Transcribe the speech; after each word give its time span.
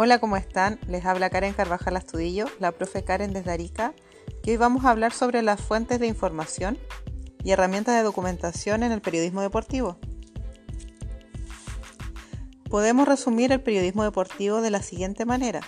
Hola, 0.00 0.20
¿cómo 0.20 0.36
están? 0.36 0.78
Les 0.86 1.04
habla 1.04 1.28
Karen 1.28 1.54
Carvajal 1.54 1.96
Astudillo, 1.96 2.46
la 2.60 2.70
profe 2.70 3.02
Karen 3.02 3.32
desde 3.32 3.50
Arica, 3.50 3.94
que 4.44 4.52
hoy 4.52 4.56
vamos 4.56 4.84
a 4.84 4.90
hablar 4.90 5.12
sobre 5.12 5.42
las 5.42 5.60
fuentes 5.60 5.98
de 5.98 6.06
información 6.06 6.78
y 7.42 7.50
herramientas 7.50 7.96
de 7.96 8.04
documentación 8.04 8.84
en 8.84 8.92
el 8.92 9.00
periodismo 9.00 9.42
deportivo. 9.42 9.98
Podemos 12.70 13.08
resumir 13.08 13.50
el 13.50 13.60
periodismo 13.60 14.04
deportivo 14.04 14.60
de 14.60 14.70
la 14.70 14.82
siguiente 14.82 15.24
manera, 15.24 15.62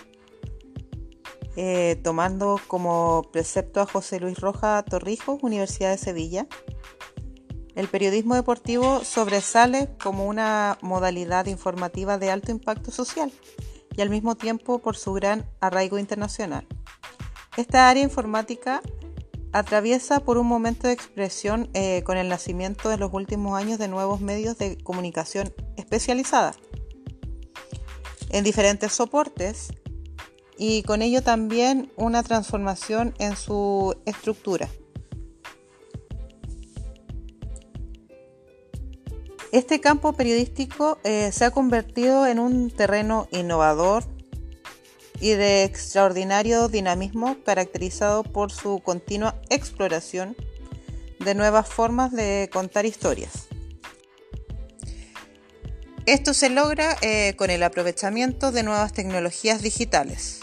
eh, 1.56 2.00
tomando 2.04 2.60
como 2.68 3.28
precepto 3.32 3.80
a 3.80 3.86
José 3.86 4.20
Luis 4.20 4.38
Roja 4.38 4.84
Torrijos, 4.84 5.42
Universidad 5.42 5.90
de 5.90 5.98
Sevilla. 5.98 6.46
El 7.74 7.88
periodismo 7.88 8.36
deportivo 8.36 9.02
sobresale 9.02 9.88
como 10.00 10.28
una 10.28 10.78
modalidad 10.82 11.46
informativa 11.46 12.16
de 12.16 12.30
alto 12.30 12.52
impacto 12.52 12.92
social 12.92 13.32
y 13.96 14.00
al 14.00 14.10
mismo 14.10 14.36
tiempo 14.36 14.78
por 14.80 14.96
su 14.96 15.12
gran 15.12 15.48
arraigo 15.60 15.98
internacional. 15.98 16.66
Esta 17.56 17.88
área 17.88 18.02
informática 18.02 18.80
atraviesa 19.52 20.20
por 20.20 20.38
un 20.38 20.46
momento 20.46 20.86
de 20.86 20.92
expresión 20.92 21.68
eh, 21.74 22.02
con 22.04 22.16
el 22.16 22.28
nacimiento 22.28 22.92
en 22.92 23.00
los 23.00 23.12
últimos 23.12 23.58
años 23.58 23.78
de 23.78 23.88
nuevos 23.88 24.20
medios 24.20 24.58
de 24.58 24.78
comunicación 24.78 25.52
especializada 25.76 26.54
en 28.30 28.44
diferentes 28.44 28.92
soportes 28.92 29.72
y 30.56 30.82
con 30.84 31.02
ello 31.02 31.22
también 31.22 31.90
una 31.96 32.22
transformación 32.22 33.14
en 33.18 33.36
su 33.36 33.96
estructura. 34.04 34.68
Este 39.52 39.80
campo 39.80 40.12
periodístico 40.12 41.00
eh, 41.02 41.32
se 41.32 41.44
ha 41.44 41.50
convertido 41.50 42.24
en 42.28 42.38
un 42.38 42.70
terreno 42.70 43.26
innovador 43.32 44.04
y 45.18 45.30
de 45.30 45.64
extraordinario 45.64 46.68
dinamismo 46.68 47.36
caracterizado 47.44 48.22
por 48.22 48.52
su 48.52 48.78
continua 48.78 49.40
exploración 49.50 50.36
de 51.18 51.34
nuevas 51.34 51.68
formas 51.68 52.12
de 52.12 52.48
contar 52.52 52.86
historias. 52.86 53.48
Esto 56.06 56.32
se 56.32 56.48
logra 56.48 56.96
eh, 57.02 57.34
con 57.36 57.50
el 57.50 57.64
aprovechamiento 57.64 58.52
de 58.52 58.62
nuevas 58.62 58.92
tecnologías 58.92 59.62
digitales. 59.62 60.40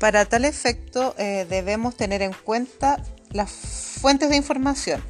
Para 0.00 0.24
tal 0.24 0.44
efecto 0.44 1.14
eh, 1.16 1.46
debemos 1.48 1.96
tener 1.96 2.22
en 2.22 2.32
cuenta 2.32 3.02
las 3.30 3.52
fuentes 3.52 4.30
de 4.30 4.36
información 4.36 5.00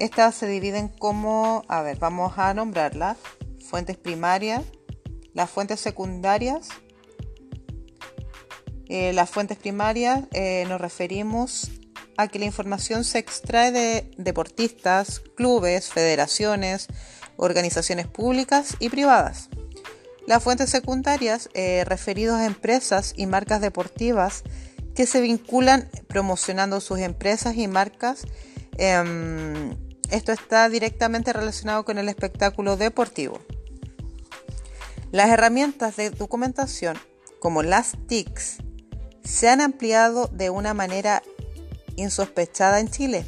estas 0.00 0.34
se 0.34 0.46
dividen 0.46 0.88
como, 0.88 1.62
a 1.68 1.82
ver, 1.82 1.98
vamos 1.98 2.38
a 2.38 2.54
nombrarlas, 2.54 3.18
fuentes 3.68 3.98
primarias, 3.98 4.62
las 5.34 5.50
fuentes 5.50 5.78
secundarias. 5.78 6.68
Eh, 8.88 9.12
las 9.12 9.28
fuentes 9.28 9.58
primarias 9.58 10.24
eh, 10.32 10.64
nos 10.68 10.80
referimos 10.80 11.70
a 12.16 12.28
que 12.28 12.38
la 12.38 12.46
información 12.46 13.04
se 13.04 13.18
extrae 13.18 13.72
de 13.72 14.10
deportistas, 14.16 15.20
clubes, 15.36 15.90
federaciones, 15.90 16.88
organizaciones 17.36 18.06
públicas 18.06 18.76
y 18.80 18.88
privadas. 18.88 19.50
Las 20.26 20.42
fuentes 20.42 20.70
secundarias, 20.70 21.50
eh, 21.52 21.84
referidos 21.84 22.36
a 22.36 22.46
empresas 22.46 23.12
y 23.16 23.26
marcas 23.26 23.60
deportivas 23.60 24.44
que 24.94 25.06
se 25.06 25.20
vinculan 25.20 25.90
promocionando 26.08 26.80
sus 26.80 27.00
empresas 27.00 27.56
y 27.56 27.68
marcas 27.68 28.26
em, 28.78 29.76
esto 30.10 30.32
está 30.32 30.68
directamente 30.68 31.32
relacionado 31.32 31.84
con 31.84 31.98
el 31.98 32.08
espectáculo 32.08 32.76
deportivo. 32.76 33.40
Las 35.12 35.30
herramientas 35.30 35.96
de 35.96 36.10
documentación, 36.10 36.98
como 37.38 37.62
las 37.62 37.92
TICs, 38.06 38.58
se 39.24 39.48
han 39.48 39.60
ampliado 39.60 40.28
de 40.28 40.50
una 40.50 40.74
manera 40.74 41.22
insospechada 41.96 42.80
en 42.80 42.90
Chile. 42.90 43.24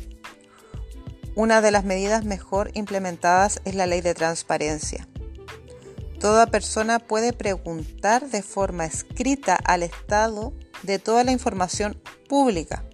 Una 1.35 1.61
de 1.61 1.71
las 1.71 1.85
medidas 1.85 2.25
mejor 2.25 2.71
implementadas 2.75 3.61
es 3.65 3.75
la 3.75 3.87
ley 3.87 4.01
de 4.01 4.15
transparencia. 4.15 5.09
Toda 6.21 6.47
persona 6.47 6.99
puede 6.99 7.33
preguntar 7.33 8.29
de 8.29 8.43
forma 8.43 8.85
escrita 8.85 9.57
al 9.57 9.83
Estado 9.83 10.53
de 10.83 10.99
toda 10.99 11.25
la 11.25 11.33
información 11.33 12.01
pública 12.29 12.85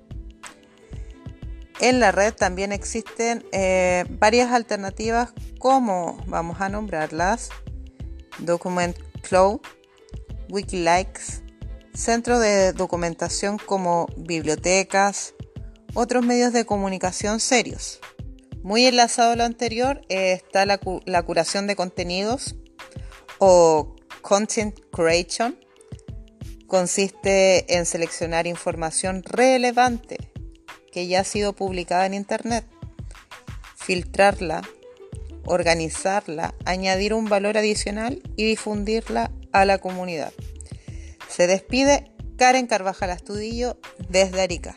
en 1.81 2.01
la 2.01 2.13
red 2.13 2.35
también 2.35 2.73
existen 2.73 3.45
eh, 3.53 4.05
varias 4.11 4.53
alternativas 4.53 5.33
como 5.59 6.23
vamos 6.27 6.61
a 6.61 6.69
nombrarlas 6.69 7.51
Document 8.39 8.97
Cloud, 9.23 9.61
Wikileaks, 10.49 11.43
centros 11.95 12.41
de 12.41 12.73
documentación 12.73 13.59
como 13.59 14.07
bibliotecas, 14.17 15.35
otros 15.95 16.25
medios 16.25 16.53
de 16.53 16.65
comunicación 16.65 17.41
serios. 17.41 18.01
Muy 18.63 18.87
enlazado 18.87 19.33
a 19.33 19.37
lo 19.37 19.45
anterior 19.45 20.03
eh, 20.09 20.33
está 20.33 20.67
la, 20.67 20.81
la 21.07 21.23
curación 21.23 21.67
de 21.67 21.77
contenidos 21.77 22.57
o 23.39 23.97
Content 24.23 24.79
Creation. 24.93 25.59
Consiste 26.67 27.77
en 27.77 27.87
seleccionar 27.87 28.47
información 28.47 29.23
relevante 29.23 30.28
que 30.99 31.07
ya 31.07 31.21
ha 31.21 31.25
sido 31.25 31.53
publicada 31.53 32.07
en 32.07 32.15
Internet, 32.15 32.65
filtrarla, 33.77 34.63
organizarla, 35.45 36.57
añadir 36.65 37.15
un 37.15 37.27
valor 37.27 37.57
adicional 37.57 38.21
y 38.35 38.45
difundirla 38.45 39.31
a 39.53 39.65
la 39.65 39.79
comunidad. 39.79 40.33
Se 41.29 41.47
despide 41.47 42.11
Karen 42.37 42.67
Carvajal 42.67 43.11
Astudillo 43.11 43.79
desde 44.09 44.43
Arica. 44.43 44.77